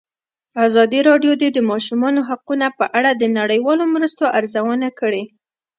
ازادي 0.67 0.99
راډیو 1.09 1.33
د 1.41 1.43
د 1.55 1.59
ماشومانو 1.71 2.19
حقونه 2.29 2.67
په 2.79 2.85
اړه 2.97 3.11
د 3.15 3.23
نړیوالو 3.39 3.83
مرستو 3.95 4.23
ارزونه 4.37 4.87
کړې. 4.99 5.23